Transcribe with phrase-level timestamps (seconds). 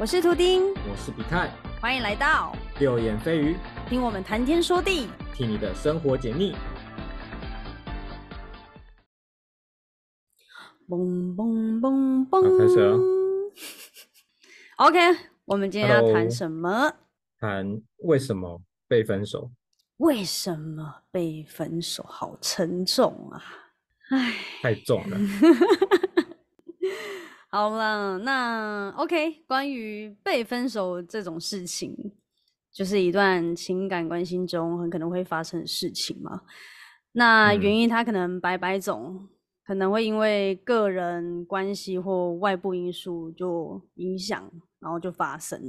[0.00, 3.54] 我是图丁，我是比泰，欢迎来到六眼飞鱼，
[3.86, 6.56] 听我们谈天说地，替你的生活解腻。
[10.88, 12.96] 嘣嘣嘣嘣，好开始了
[14.88, 14.98] OK，
[15.44, 16.90] 我们今天要谈什么？
[17.38, 19.50] 谈为什么被分手？
[19.98, 22.02] 为什么被分手？
[22.08, 23.44] 好沉重啊！
[24.08, 24.32] 唉，
[24.62, 25.18] 太重了。
[27.52, 31.96] 好了，那 OK，关于被分手这种事情，
[32.72, 36.42] 就是一段情感关系中很可能会发生的事情嘛。
[37.12, 39.28] 那原嗯因它可能百百种，
[39.64, 44.48] 可能会因为个人关系或外部因素就影响，
[44.78, 45.60] 然后就发生。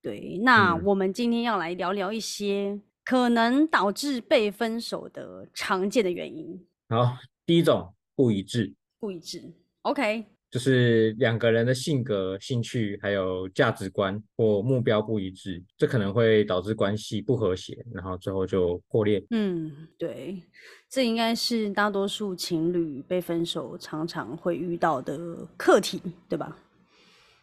[0.00, 9.52] 对，那嗯我们今天要来聊聊一些可能导致被分手的常见的原因，好，第一种不一致，不一致。
[9.82, 19.20] OK，就是两个人的性格、兴趣还有价值观或目标不一致，这可能会导致关系不和谐，然后最后就破裂。
[19.30, 20.40] 嗯，对，
[20.88, 26.56] 这应该是大多数情侣被分手常常会遇到的课题，对吧？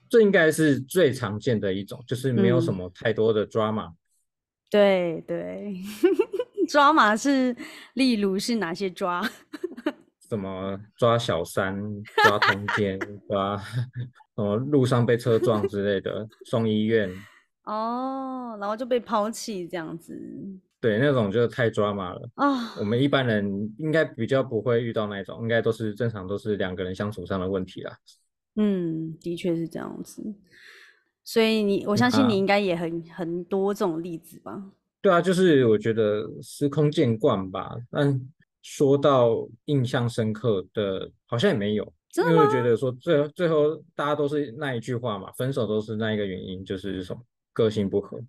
[0.07, 3.91] 这应该是最常见的一种，就是没有什嗯么太多的 drama。
[4.69, 5.75] 对对，
[6.69, 7.53] 抓马是，
[7.95, 9.29] 例如是哪些抓？
[10.31, 11.77] 什么抓小三、
[12.23, 17.11] 抓通奸、 抓什么路上被车撞之类的，送医院，
[17.65, 20.17] 哦，然后就被抛弃这样子
[20.79, 22.29] 对，那种就太抓马了。
[22.35, 27.97] 啊我们一般人应该比较不会遇到那种，应该都是正常都是两个人相处上的问题啦。
[28.55, 30.33] 嗯，的确是这样子。
[31.25, 34.71] 所以你，我相信你啊应该也很很多这种例子吧？
[35.01, 38.17] 对啊，就是我觉得司空见惯吧，但
[38.61, 47.21] 说到印象深刻的，好像也没有，因为我觉得说最后最后大家都是那一句话嘛，分手都是那一个原因，就是什么
[47.53, 48.19] 个性不合，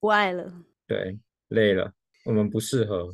[0.00, 0.52] 不爱了。
[0.86, 1.92] 对，累了，
[2.24, 3.08] 我们不适合，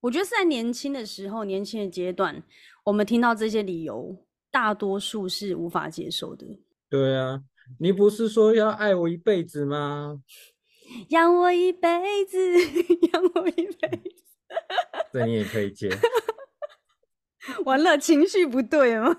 [0.00, 2.42] 我觉得是在年轻的时候，年轻的阶段，
[2.84, 4.16] 我们听到这些理由，
[4.50, 6.46] 大多数是无法接受的。
[6.88, 7.42] 对啊，
[7.78, 10.22] 你不是说要爱我一辈子吗？
[11.10, 12.38] 养我一辈子，
[13.12, 14.27] 养我一辈子。
[15.12, 15.88] 这你也可以接，
[17.64, 19.16] 完了，情绪不对吗？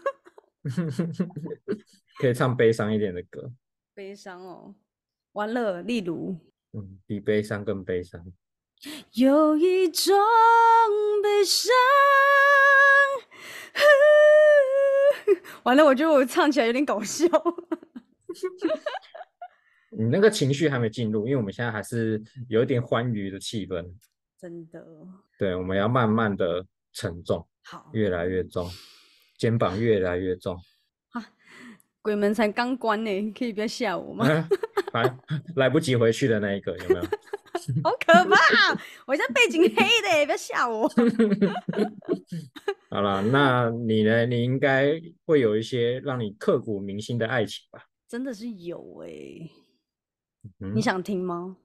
[2.19, 3.51] 可以唱悲伤一点的歌，
[3.93, 4.75] 悲伤哦，
[5.31, 5.81] 完了。
[5.81, 6.37] 例如，
[6.73, 8.23] 嗯，比悲伤更悲伤。
[9.13, 10.15] 有一种
[11.23, 11.73] 悲伤，
[15.63, 17.25] 完了，我觉得我唱起来有点搞笑。
[19.91, 23.85] 你那个情绪还没进入，因为我们现在还是有一点欢愉的气氛。
[24.39, 24.81] 真的
[25.37, 28.69] 对，我们要慢慢的沉重，好，越来越重，
[29.37, 30.57] 肩膀越来越重。
[32.01, 34.25] 鬼门才刚关呢，可以不要吓我吗？
[34.93, 35.17] 来
[35.57, 37.01] 来不及回去的那一个有没有？
[37.83, 38.73] 好可怕！
[39.05, 40.89] 我现在背景黑的，不要吓我。
[42.89, 44.25] 好了，那你呢？
[44.25, 47.83] 你应该会有一些让你刻骨铭心的爱情吧？
[48.07, 49.09] 真的是有哎、
[50.61, 51.57] 嗯你，想听吗？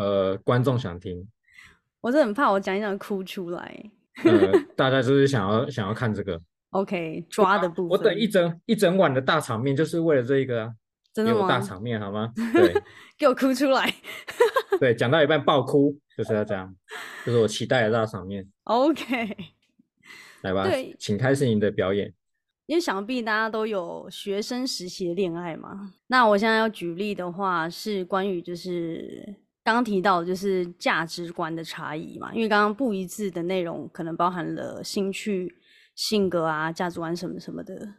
[0.00, 1.28] 呃，观众想听，
[2.00, 3.90] 我是很怕我讲一讲哭出来。
[4.24, 6.40] 呃， 大家就是想要想要看这个。
[6.70, 7.90] OK，抓的部分。
[7.90, 10.72] 我等一整一整晚的大场面，就是为了这一个啊，
[11.12, 11.36] 真的吗？
[11.36, 12.32] 给我大场面好吗？
[12.54, 12.72] 对
[13.18, 13.92] 给我哭出来。
[14.78, 16.74] 对，讲到一半爆哭，就是要这样，
[17.26, 18.48] 就是我期待的大场面。
[18.64, 19.36] OK，
[20.40, 22.10] 来吧对，请开始你的表演。
[22.64, 25.92] 因为想必大家都有学生时期的恋爱嘛。
[26.06, 32.34] 那我现在要举例的话，是关于就是刚刚提到的就是价值观的差异嘛。
[32.34, 35.54] 因为刚刚不一致的内容可能包含了兴趣、
[35.94, 37.94] 性格啊、价值观什么什么的。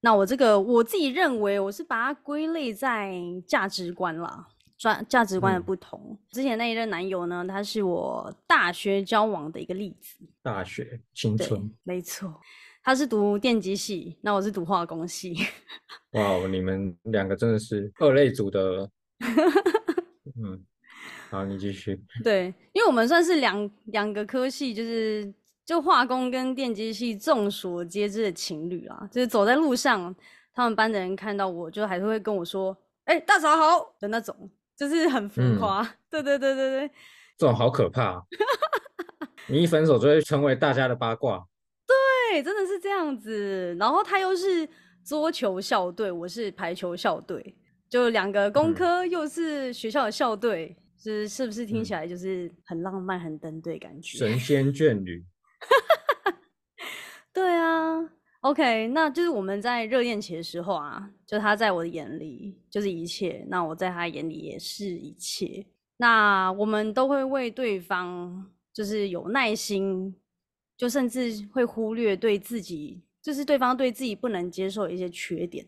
[0.00, 3.14] 那我这个我自己认为，我是把它归类在
[3.46, 4.48] 价值观啦。
[4.78, 12.38] 价价值观的嗯不同，之前那一任男友呢，他是我大学交往的一个例子，大学青春，，没错，
[12.84, 15.34] 他是读电机系，那我是读化工系。
[16.10, 18.90] 哇哦，你们两个真的是二类组的。
[20.44, 20.62] 嗯，
[21.30, 22.00] 好，你继续。
[22.22, 25.32] 对，因为我们算是两两个科系，就是
[25.64, 29.08] 就化工跟电机系众所皆知的情侣啊。
[29.10, 30.14] 就是走在路上，
[30.54, 35.82] 他们班的人看到我，就还是会跟我说：“哎、大嫂好”的那种，就是很浮嗯夸。
[36.08, 36.90] 对对对对对，
[37.36, 38.22] 这种好可怕、啊，
[39.48, 41.44] 你一分手就会成为大家的八卦。
[42.30, 43.76] 对，真的是这样子。
[43.78, 44.68] 然后他又是
[45.04, 47.56] 桌球校队，我是排球校队，
[47.88, 50.76] 就两个工嗯科又是学校的校队，
[51.12, 54.18] 是是不是听嗯起来就是很浪漫、很登对感觉？
[54.18, 55.24] 神 仙眷侣，
[57.32, 57.98] 对啊
[58.40, 65.66] ，OK，那就是我们在热恋期的时候啊，就他在我的眼里就是一切，那我在他眼里也是一切。
[65.98, 70.14] 那我们都会为对方就是有耐心，
[70.76, 75.66] 就甚至会忽略对自己，就是对方对自己不能接受的一些缺点。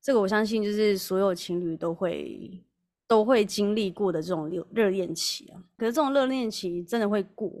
[0.00, 2.60] 这个我相信就是所有情侣都会
[3.12, 5.60] 都会经历过的这种热热恋期啊。
[5.76, 7.52] 可是这种热恋期真的会过。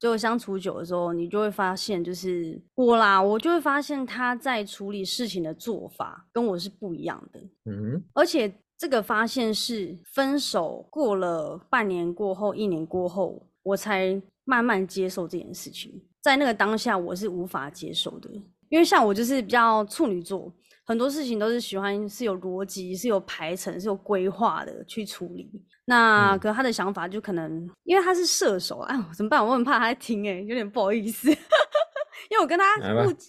[0.00, 7.40] 就相处久的时候，你就会发现，就是我啦，我就会发现他在处理事情的做法跟我是不一样的。
[7.66, 16.02] 嗯，而且这个发现是分手过了半年过后、一年过后，我才慢慢接受这件事情。
[16.20, 18.28] 在那个当下，我是无法接受的，
[18.68, 20.52] 因为像我就是比较处女座。
[20.86, 25.50] 很多事情都是喜欢是有逻辑、是有排程、是有规划的去处理。
[25.84, 29.44] 那可他的想法就可能，因为他是射手，哎， 怎么办？
[29.44, 31.28] 我很怕他在听，哎，有点不好意思。
[32.30, 32.64] 因为我跟他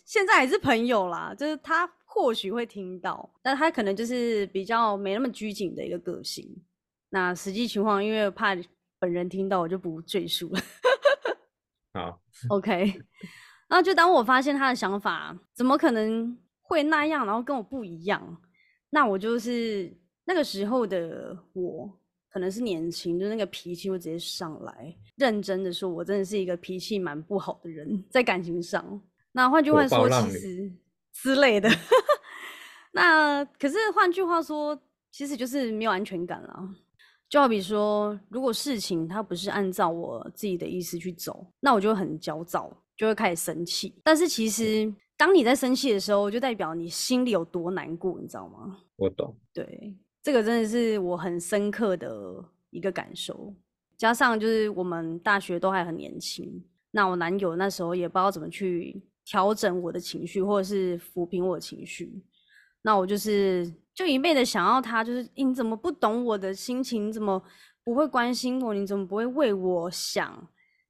[0.05, 6.47] 现在还是朋友啦，就是他或许会听到，但他可能就是比较没那么拘谨的一个个性。
[7.09, 8.55] 那实际情况，因为怕
[8.99, 10.59] 本人听到，我就不赘述了。
[11.93, 12.19] 好，
[12.49, 13.01] OK。
[13.67, 16.37] 然后就当我发现他的想法，怎么可能？
[16.67, 18.37] 会那样，然后跟我不一样，
[18.89, 19.91] 那我就是
[20.25, 21.89] 那个时候的我，
[22.29, 24.93] 可能是年轻，就那个脾气会直接上来。
[25.15, 29.01] 认真的说，我真的是一个脾气蛮不好的人，在感情上。
[29.31, 30.71] 那换句话说，其实
[31.13, 31.69] 之类的。
[32.91, 34.77] 那可是换句话说，
[35.09, 36.69] 其实就是没有安全感了。
[37.29, 43.99] 就好比说，如果事情它不是按照我自己的意思去走，那我就很焦躁，就会开始生气。
[44.03, 44.93] 但是其实。
[45.17, 48.77] 当你在生气的时候，就代表你心里有多难过，你知道吗？
[48.97, 49.35] 我懂。
[49.51, 53.53] 对，这个真的是我很深刻的一个感受。
[53.97, 62.23] 加上就是我们大学都还很年轻，那我男友那时候也不知道怎么去调整我的情绪，或者是抚平我的情绪。
[62.83, 67.07] 那我就是就一味的想要他，就是你怎么不懂我的心情？
[67.07, 67.41] 你怎么
[67.83, 68.71] 不会关心我？
[68.71, 70.47] 你怎么不会为我想？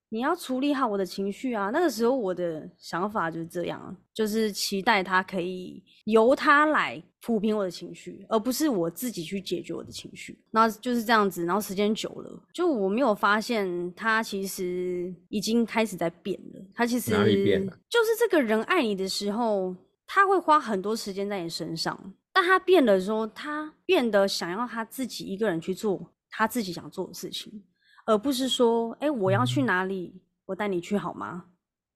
[0.10, 1.70] 你要处理好我的情绪啊！
[1.72, 10.40] 那个时候我的想法就是这样，就是期待他可以由他来抚平我的情绪，而不是我自己去解决我的情绪。
[10.52, 16.62] 那就是这样子，然后时间久了，就我没有发现他其实已经开始在变了。
[16.74, 17.78] 他其实哪里变了？
[17.90, 19.76] 就是这个人爱你的时候，
[20.06, 27.62] 他会花很多时间在你身上，但他变的时候，他变得想要他自己一个人去做他自己想做的事情。
[28.08, 31.46] 而不是说，哎，我要去哪里，我带你去好吗？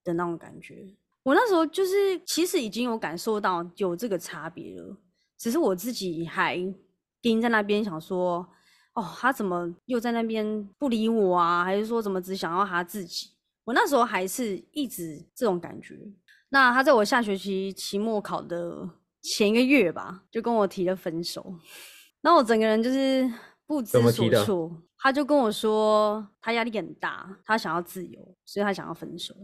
[0.04, 0.94] 的那种感觉。
[1.22, 4.96] 我那时候就是，其实已经有感受到有这个差别了，
[5.38, 6.58] 只是我自己还
[7.22, 8.46] 盯在那边想说，
[8.92, 11.64] 哦，他怎么又在那边不理我啊？
[11.64, 13.30] 还是说怎么只想要他自己？
[13.64, 15.98] 我那时候还是一直这种感觉。
[16.50, 18.86] 那他在我下学期期末考的
[19.22, 21.54] 前一个月吧，就跟我提了分手。
[22.20, 23.32] 那我整个人就是
[23.66, 24.82] 不知所措。
[25.02, 29.34] 他就跟我说，他压力很大，他想要自由，所以他想要分手。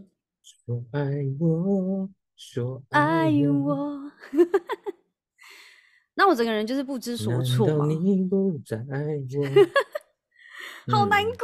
[0.41, 1.01] 说爱
[1.37, 4.09] 我，说爱我，
[6.15, 7.83] 那我整个人就是不知所措嘛。
[10.89, 11.37] 好难过。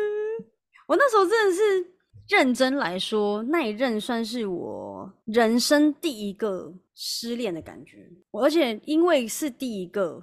[0.86, 1.62] 我那时候真的是
[2.28, 10.22] 认真来说，那一任算是我人生第一个失恋的感觉，而且因为是第一个。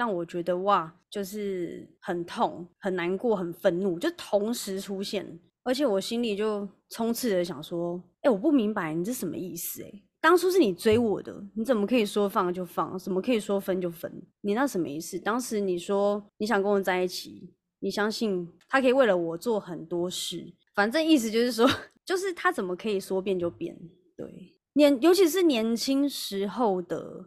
[0.00, 9.82] 让我觉得哇，就是很痛、很难过、很愤怒，就同时出现，而且我心里就充斥着想说：哎，我不明白你这什么意思？
[9.82, 12.98] 哎，当初是你追我的，你怎么可以说放就放？
[12.98, 14.10] 怎么可以说分就分？
[14.40, 15.18] 你那什么意思？
[15.18, 21.68] 当时你说你想跟我在一起，你相信他可以为了我做很多事，反正意思就是说，
[22.06, 23.78] 就是他怎么可以说变就变？
[24.16, 27.26] 对，年尤其是年轻时候的。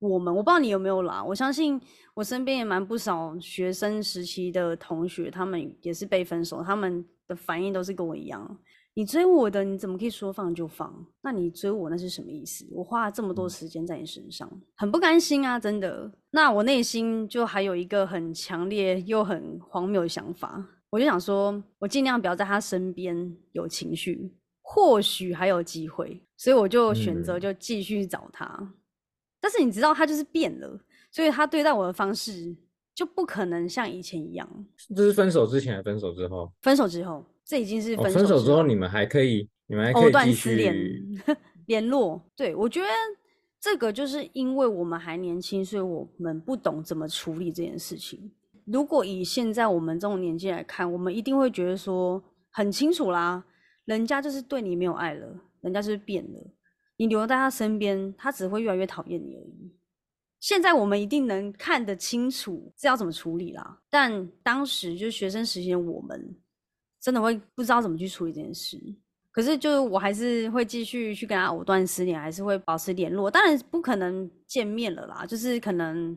[0.00, 1.80] 我们我不知道你有没有啦，我相信
[2.14, 8.58] 我身边也蛮不少学生时期的同学，他们也是被分手，他们的反应都是跟我一样。
[8.94, 10.92] 你追我的，你怎么可以说放就放？
[11.22, 12.66] 那你追我那是什么意思？
[12.72, 16.10] 我花了这么多时间在你身上，很不甘心啊，真的。
[16.30, 28.74] 那我内心就还有一个很强烈又很荒谬的想法，我就想说，我尽量不要在他身边有情绪，或许还有机会，所以我就选择就继续找他。
[29.40, 30.80] 但是你知道他就是变了，
[31.10, 32.56] 所以他对待我的方式
[32.94, 34.66] 就不可能像以前一样。
[34.96, 36.52] 这是分手之前还是分手之后？
[36.62, 41.08] 分手之后，这已经是分手之后，你们还可以，你们还可以继续
[41.66, 42.20] 联络。
[42.34, 42.88] 对，我觉得
[43.60, 48.32] 这个就是因为我们还年轻，所以我们不懂怎么处理这件事情。
[48.64, 53.44] 如果以现在我们这种年纪来看，我们一定会觉得说很清楚啦，
[53.84, 55.26] 人家就是对你没有爱了，
[55.60, 56.50] 人家就是变了。
[56.98, 59.72] 你留在他身边，他只会越来越讨厌你而已。
[60.40, 66.36] 现在我们一定能看得清楚是要怎么处理啦，但当时就是学生时期的我们，
[67.00, 68.78] 真的会不知道怎么去处理这件事。
[69.30, 73.30] 可是，就是我还是会继续去跟他藕断丝连，还是会保持联络。
[73.30, 76.16] 当然不可能见面了啦，就是可能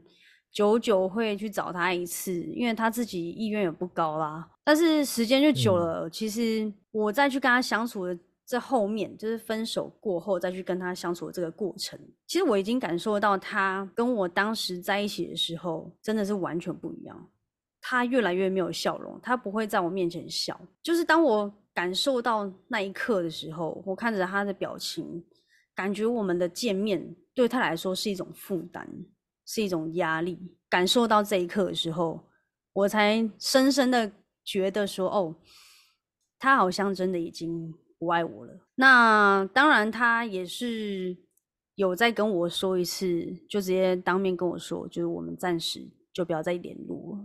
[0.51, 4.50] 久久会去找他一次，因为他自己意愿也不高啦。
[4.63, 8.17] 但是时间就久了，其实我再去跟他相处的
[8.51, 17.29] 在后面，就是分手过后再去跟他相处的这个过程，其实我已经感受到他跟我当时在一起的时候真的是完全不一样。
[17.79, 21.53] 他越来越没有笑容，他不会在我面前笑，就是当我。
[21.74, 25.24] 感受到那一刻的时候，我看着他的表情，
[25.74, 28.86] 感觉我们的见面对他来说是一种负担，
[29.46, 30.38] 是一种压力。
[30.70, 32.27] 感受到这一刻的时候，
[32.74, 34.12] 我才深深的
[34.43, 35.34] 觉得说：“哦，
[36.38, 41.15] 他好像真的已经不爱我了。”那当然，他也是
[41.75, 47.20] 有在跟我说一次，就直接当面跟我说，就是我们暂时就不要再联络。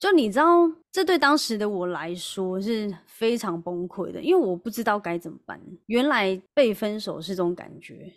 [0.00, 5.60] 就你知道，这对当时的我来说是非常崩溃的，因为我不知道该怎么办。
[5.86, 8.12] 原来被分手是这种感觉，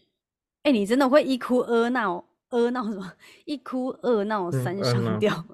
[0.63, 3.13] 哎，你真的会一哭二闹，二闹什么？
[3.45, 5.33] 一哭二闹三上吊，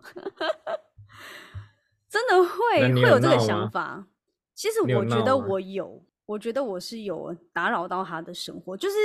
[2.10, 4.08] 真的会会有这个想法。
[4.56, 8.96] 其实我觉得我有，我觉得我是有打扰到他的生活，就是。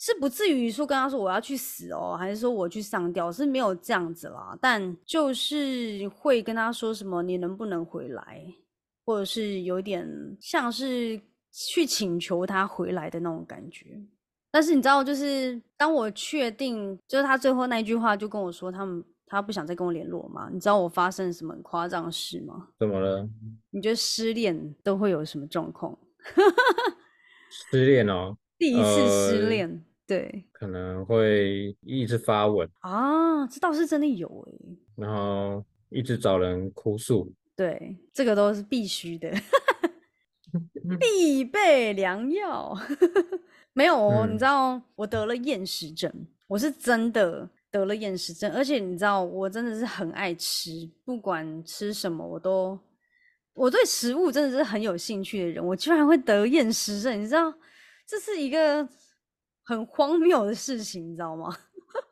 [0.00, 8.40] 是不至于说跟他说我要去死哦，还是说我去上吊是没有这样子啦，但就是会跟他说什么你能不能回来，
[9.04, 10.08] 或者是有点
[10.40, 11.20] 像是
[11.50, 14.00] 去请求他回来的那种感觉。
[14.52, 22.68] 但是你知道，就是当我确定，就是他最后那一句话就跟我说他们他不想再跟我联络嘛，你知道我发生什么很夸张的事吗？
[22.78, 23.28] 怎么了？
[23.70, 25.98] 你觉得失恋都会有什么状况？
[27.70, 29.84] 失恋哦，第一次失恋。
[30.06, 34.54] 对，可能会一直发文啊，这倒是真的有哎。
[34.96, 39.30] 然后一直找人哭诉，对，这个都是必须的，
[40.98, 42.74] 必备良药。
[43.74, 46.10] 没有，你知道我得了厌食症，
[46.46, 52.78] 我是真的得了厌食症，而且你知道我真的是很爱吃，不管吃什么我都，
[53.58, 57.52] 我对食物真的是很有兴趣的人，我居然会得厌食症，你知道
[58.06, 58.88] 这是一个。
[59.64, 61.54] 很荒谬的事情，你知道吗？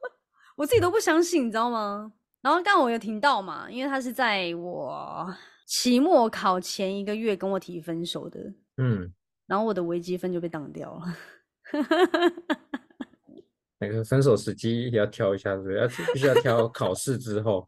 [0.56, 2.12] 我自己都不相信，你知道吗？
[2.42, 5.34] 然后刚刚我有听到嘛，因为他是在我
[5.64, 8.38] 期末考前一个月跟我提分手的，
[8.76, 9.10] 嗯，
[9.46, 11.16] 然后我的微积分就被挡掉了。
[13.80, 17.66] 那个分手时机要挑一下，是要必须要挑考试之后。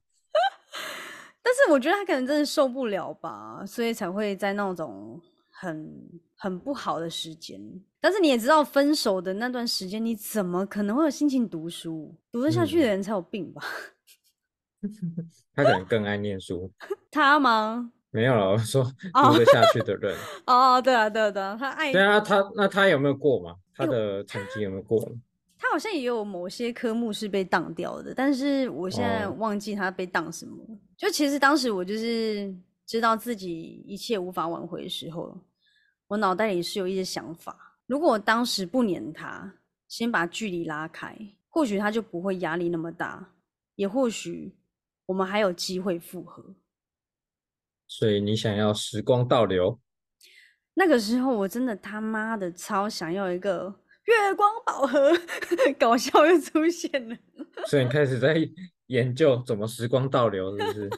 [1.42, 6.20] 但是我觉得他可能真的受不了吧，所以才会在那种很。
[6.40, 7.60] 很不好的时间，
[8.00, 12.14] 但是你也知道，分手的那段时间，你怎么可能会有心情读书？
[12.30, 13.60] 读得下去的人才有病吧？
[15.56, 16.70] 他可能更爱念书。
[17.10, 17.90] 他吗？
[18.12, 20.16] 没有了，我说读得下去的人。
[20.46, 21.90] 哦，对啊，对啊，对啊，他爱。
[21.92, 23.56] 对啊，他那他有没有过嘛？
[23.74, 25.10] 他的成绩有没有过？
[25.68, 30.56] 他好像也有某些科目是被当掉的，但是我现在忘记他被当什么。
[30.96, 32.54] 就其实当时我就是
[32.86, 35.38] 知道自己一切无法挽回的时候。
[36.06, 39.58] 我脑袋里是有一些想法，如果我当时不黏他，
[39.88, 41.14] 先把距离拉开，
[41.50, 43.34] 或许他就不会压力那么大，
[43.74, 44.56] 也或许
[45.04, 46.56] 我们还有机会复合。
[47.86, 49.78] 所以你想要时光倒流？
[50.72, 53.74] 那个时候我真的他妈的超想要一个
[54.08, 55.12] 月光宝盒，
[55.78, 57.16] 搞笑又出现了。
[57.66, 58.34] 所以你开始在
[58.86, 60.90] 研究怎么时光倒流，是不是？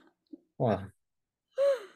[0.58, 0.88] 哇，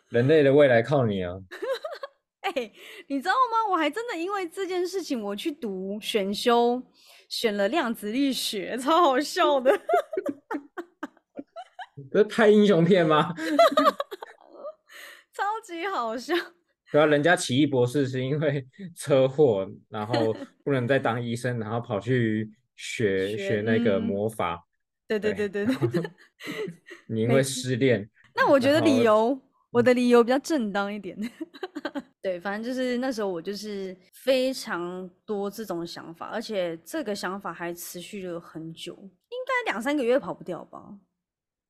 [0.09, 1.35] 人类的未来靠你啊！
[2.41, 2.73] 哎，
[3.09, 3.73] 你知道吗？
[3.73, 6.83] 我还真的因为这件事情，我去读选修，
[7.29, 9.79] 选了量子力学，超好笑的。
[12.11, 13.35] 不是拍英雄片吗？
[15.33, 16.35] 超级好笑。
[16.95, 20.33] 对啊，人家奇异博士是因为 车祸，然后
[20.63, 24.65] 不能再当医生，然后跑去学学那个魔法。
[25.09, 26.11] 对对对对对。
[27.11, 28.09] 你因为失恋。
[28.37, 29.37] 那我觉得理由，
[29.73, 31.19] 我的理由比较正当一点。
[32.23, 40.97] 对，反正就是那时候我就是非常多这种想法，而且这个想法还持续了很久，应该两三个月跑不掉吧。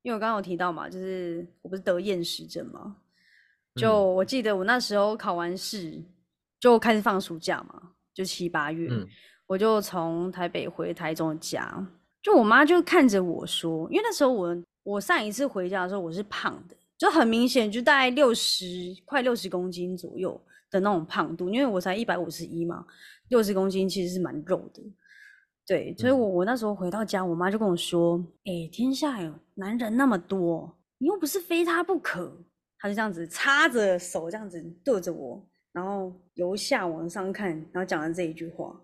[0.03, 2.99] 因为我刚刚有提到嘛，就是我不是得厌食症嘛，
[3.77, 6.03] 就我记得我那时候考完试
[6.61, 8.89] 就开始放暑假嘛，就七八月，
[9.47, 11.87] 我就从台北回台中的家，
[12.23, 16.77] 就我妈就看着我说，因为那时候我我上一次回家的时候我是胖的。
[16.97, 18.65] 就很明显，就大概六十
[19.05, 20.41] 快六十公斤左右
[20.71, 22.87] 的那种胖度，因为我才一百五十一嘛，
[23.29, 24.81] 六十公斤其实是蛮肉的。
[25.67, 32.45] 对，所以我我那时候回到家，我妈就跟我说：“哎，天下有男人那么多，你又不是非他不可。”
[32.85, 38.79] 她就这样子插着手这样子对着我，然后由下往上看，然后讲了这一句话。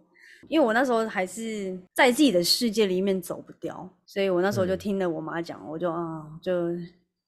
[0.49, 6.69] 因为我那时候还是在自己的世界里面走不掉，所以我那时候就听了我妈讲，我就啊就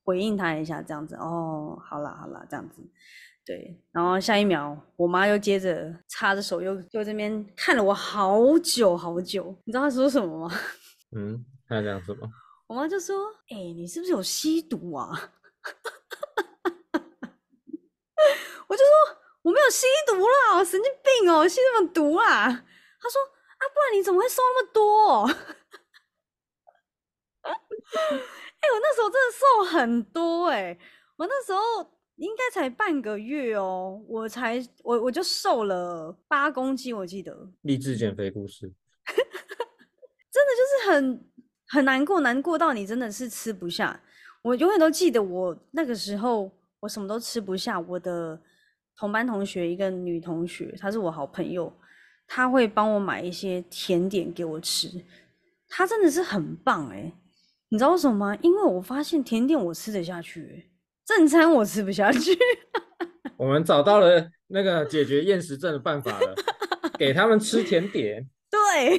[0.02, 1.14] 回应她一下这样子。
[1.16, 2.80] 哦，好啦好啦，这样子。
[3.44, 9.54] 对，然后下一秒，我妈又接着插着手，又就这边看了我好久好久。
[9.64, 10.54] 你知道她说什么吗？
[11.14, 12.26] 嗯，她讲什么？
[12.66, 13.14] 我妈就说
[13.52, 15.10] ：“哎，你是不是有吸毒啊？”
[18.68, 23.22] 我就说：“我没有吸毒啦，神经病哦，吸什么毒啊？”他说
[23.58, 25.26] ：“啊，不然你怎么会瘦那么多？”
[27.42, 27.52] 哎，
[28.72, 30.78] 我那时候真的瘦很多哎，
[31.16, 31.60] 我那时候。
[32.16, 37.50] 应该才半个月哦，我才我我就瘦了八公斤，我记得。
[37.62, 38.72] 励志减肥故事，
[40.30, 41.28] 真的就是很
[41.66, 44.00] 很难过，难过到你真的是吃不下。
[44.42, 46.48] 我永远都记得我那个时候，
[46.80, 47.80] 我什么都吃不下。
[47.80, 48.40] 我的
[48.96, 51.72] 同班同学一个女同学，她是我好朋友，
[52.26, 54.88] 她会帮我买一些甜点给我吃，
[55.68, 57.12] 她真的是很棒哎。
[57.68, 58.38] 你知道为什么吗？
[58.42, 60.68] 因为我发现甜点我吃得下去。
[61.04, 62.30] 正餐我吃不下去，
[63.36, 66.34] 我们找到了那个解决厌食症的办法了，
[66.96, 68.24] 给他们吃甜点。
[68.48, 68.98] 对，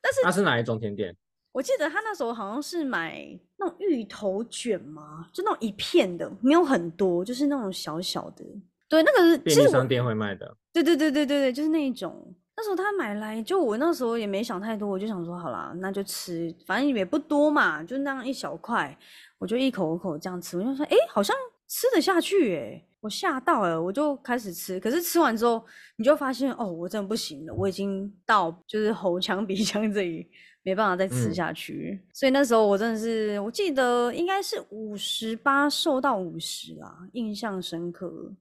[0.00, 1.14] 但是他是哪一种甜点？
[1.52, 3.26] 我记得他那时候好像是买
[3.58, 8.44] 那种芋头卷嘛，就那种一片的，没有很多，就是那种小小的。
[8.88, 10.56] 对，那个是便利商店会卖的。
[10.72, 12.34] 对对对对对对，就是那一种。
[12.56, 18.96] 那时候他买来，就我那时候也没想太多，我就想说好啦，那就吃，反正也不多嘛，就那样一小块。
[19.38, 21.36] 我就一口一口这样吃，我就说，哎，好像
[21.68, 24.80] 吃得下去，哎，我吓到了，我就开始吃。
[24.80, 25.62] 可是吃完之后，
[25.96, 30.26] 你就发现，哦，我真的不行了，我已经到就是喉腔、鼻腔这里
[30.62, 32.00] 没办法再吃下去。
[32.14, 38.32] 所以那时候我真的是，我记得应该是五十八瘦到五十啦，印象深刻，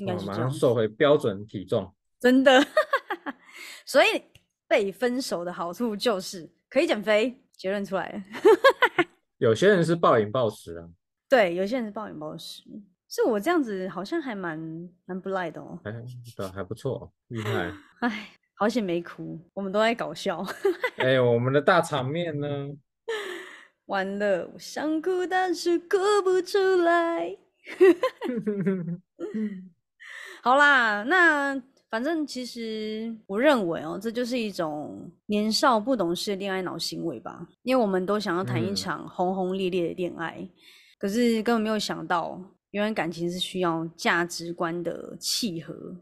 [0.00, 2.66] 应该是这样，瘦回标准体重，真的。
[3.84, 4.22] 所以
[4.66, 8.22] 被分手的好处就是可以减肥，结论出来了。
[9.38, 10.88] 有些人是暴饮暴食啊，
[11.28, 12.62] 对，有些人是暴饮暴食，
[13.08, 14.58] 是我这样子好像还蛮
[15.04, 15.92] 蛮不赖的哦，哎，
[16.36, 20.44] 对，还不错，厉害，哎，好险没哭，我们都在搞笑，
[20.96, 22.70] 哎，我们的大场面呢？
[23.86, 27.36] 完了，我想哭但是哭不出来，
[30.42, 31.62] 好啦，那。
[31.90, 37.44] 反正其实我认为哦，这就是一种年少不懂事的恋爱脑行为吧。
[37.64, 40.48] 因为我们都想要谈一场轰轰烈烈的恋爱，
[41.00, 45.96] 可是根本没有想到，原来感情是需要价值观的契合，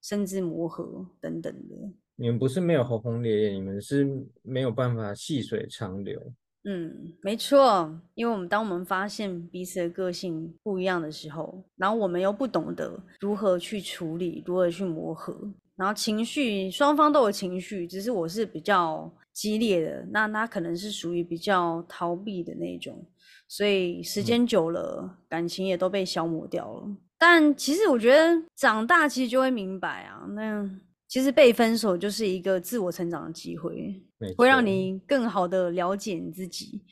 [0.00, 1.74] 甚至磨合等等的。
[2.16, 6.18] 你们不是没有轰轰烈烈，你们是没有办法细水长流。
[6.66, 15.36] 嗯，没错，因为我们当我们发现彼此的个性不一样的时候，然后我们又不懂得如何去处理，如何去磨合，
[15.76, 23.04] 然后情绪双方都有情绪，只是我是比较激烈的，那他可能是属于比较逃避的那种，
[23.46, 26.96] 所以时间久了，感情也都被消磨掉了。
[27.18, 30.70] 但其实我觉得长大其实就会明白啊，那。
[31.14, 34.02] 其实被分手就是一个自我成长的机会，
[34.36, 36.82] 会让你更好的了解你自己，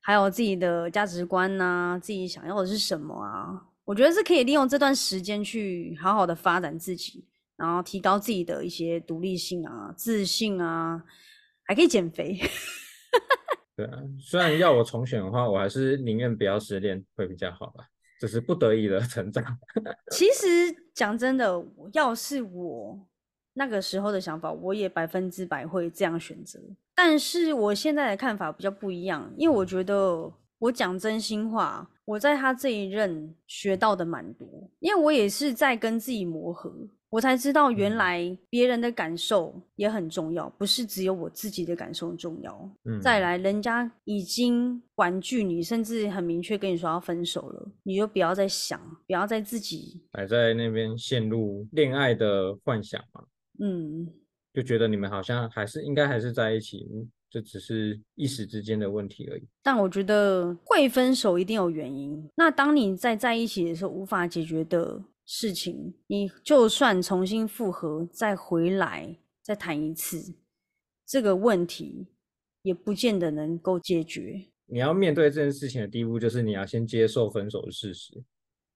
[0.00, 3.62] 还有自己的价值观呐，自己想要的是什么啊？
[3.84, 7.24] 我觉得是可以利用这段时间去好好的发展自己，
[7.56, 11.00] 然后提高自己的一些独立性啊、自信啊，
[11.62, 12.36] 还可以减肥。
[13.76, 17.84] 对啊，虽然要我重选的话，我还是宁愿不要失恋会比较好吧，
[18.18, 19.44] 这是不得已的成长。
[20.10, 23.06] 其实讲真的，要是我。
[23.54, 26.60] 那个时候的想法，我也百分之百会这样选择。
[26.94, 34.46] 但是我现在的看法比较不一样，因为我觉得我讲真心话，我在他这一任学到的蛮多，
[34.80, 36.72] 因为我也是在跟自己磨合，
[37.10, 42.70] 我才知道原来别人的感受也很重要，不是只有我自己的感受重要。
[42.84, 53.24] 嗯，再来，人家已经婉拒你，甚至很明确跟你说要分手了，你就不要再想，不要再自己还在那边陷入恋爱的幻想嘛。
[53.60, 54.06] 嗯，
[54.52, 56.86] 就觉得你们好像还是应该还是在一起，
[57.30, 59.42] 这只是一时之间的问题而已。
[59.62, 62.28] 但我觉得会分手一定有原因。
[62.36, 70.34] 那当你在在一起的时候无法解决的事情，你就算重新复合再回来再谈一次，
[71.06, 72.06] 这个问题
[72.62, 74.46] 也不见得能够解决。
[74.66, 78.22] 你要面对这件事情的第一步，就是你要先接受分手的事实。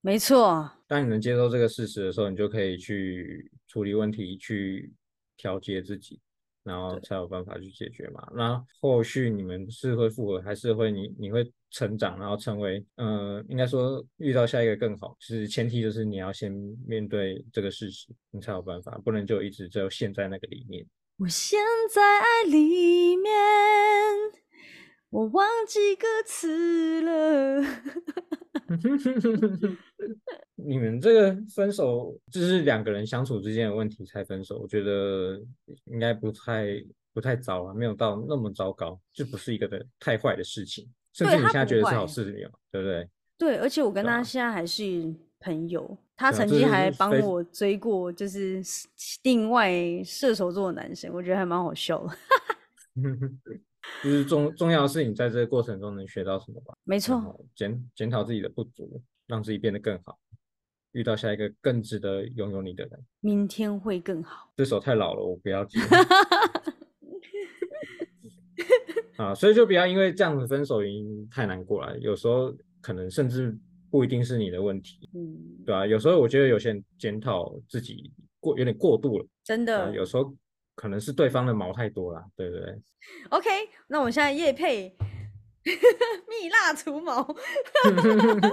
[0.01, 4.93] 没错，当你能接受这个事实的时候，你就可以去处理问题，去
[5.37, 6.21] 调节自己，
[6.63, 8.27] 然后才有办法去解决嘛。
[8.35, 16.51] 那后续你们是会复合，还是会你你会成长，然后成为呃，应该说遇到下一个更好，其实前提就是你要先
[16.87, 20.87] 面对这个事实，你才有办法，不能就一直只有陷在那个里面。
[21.19, 21.59] 我陷
[21.93, 23.33] 在爱里面，
[25.11, 27.63] 我忘记歌词了。
[30.55, 35.41] 你们这个分手就是两个人相处之间的问题才分手，我觉得
[35.87, 36.67] 应该不太
[37.15, 43.09] 不太糟啊，没有到那么糟糕，就不是一个的太坏的事情，甚至你现在觉得是好坏事情哦，对不对？
[43.39, 48.61] 对，而且我跟他现在还是朋友，他曾经还帮我追过，就是
[49.23, 49.73] 另外
[50.05, 52.17] 射手座的男生，我觉得还蛮好笑的。
[54.03, 60.19] 就是重重要的是你在这个过程中能学到什么吧，没错，检检讨自己的不足，让自己变得更好，
[60.93, 63.05] 遇到下一个更值得拥有你的人。
[63.21, 64.53] 明天会更好。
[64.57, 65.79] 这首太老了，我不要接。
[69.17, 71.99] 啊，所以就不要因为这样子分手原因太难过了。
[71.99, 73.57] 有时候可能甚至
[73.91, 75.37] 不一定是你的问题，嗯，
[75.67, 79.93] 对吧、有时候我觉得有些人检讨自己过有点过度了，真的。
[79.93, 80.33] 有时候
[80.79, 82.81] 可能是对方的毛太多了，对不对
[83.31, 83.49] ？OK，
[83.88, 84.97] 那我现在夜配
[86.31, 87.27] 蜜蜡除毛。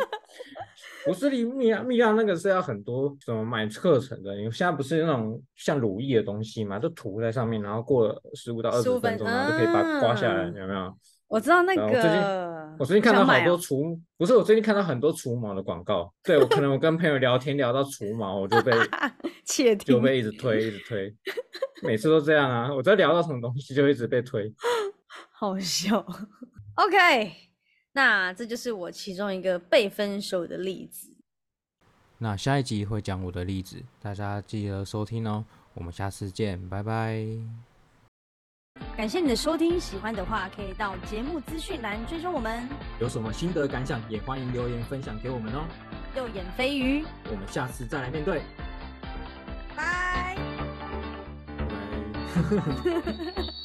[1.06, 10.98] 不是你蜜蜡蜜蜡那个是要很多什么买课程的，你现在不是那种像乳液的东西嘛，就涂在上面，然后过了十五到二十分分钟，然后就可以把它刮下来，嗯有没有？
[11.28, 18.72] 我知道那个，我最近看到好多除，不是我最近看到很多除毛的广告，对我可能我跟朋友聊天聊到除毛，我就被
[19.46, 21.16] 窃听，就被一直推一直推，
[21.84, 24.54] 每次都这样啊，我在聊到什么东西就一直被推。
[25.32, 26.06] 好笑。
[26.76, 27.32] OK，
[27.94, 31.16] 那这就是我其中一个被分手的例子。
[32.18, 37.75] 那下一集会讲我的例子，大家记得收听哦，我们下次见，拜拜。
[38.98, 42.68] 感谢你的收听，喜欢的话可以到节目资讯栏追踪我们。
[43.00, 45.66] 有什么心得感想，也欢迎留言分享给我们哦。
[46.16, 48.42] 右眼飞鱼，我们下次再来面对。
[49.76, 50.38] 拜。
[52.36, 53.44] 拜拜。